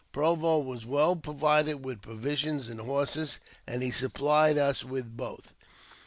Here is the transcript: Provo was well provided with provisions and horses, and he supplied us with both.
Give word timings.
Provo 0.11 0.57
was 0.57 0.83
well 0.83 1.15
provided 1.15 1.85
with 1.85 2.01
provisions 2.01 2.69
and 2.69 2.81
horses, 2.81 3.37
and 3.67 3.83
he 3.83 3.91
supplied 3.91 4.57
us 4.57 4.83
with 4.83 5.15
both. 5.15 5.53